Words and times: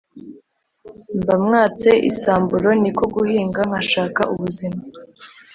mba 1.21 1.35
mwatse 1.45 1.89
isamburo 2.09 2.69
niko 2.81 3.03
guhinga 3.13 3.61
nkashaka 3.69 4.21
ubuzima 4.33 4.81